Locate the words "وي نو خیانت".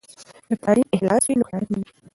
1.27-1.67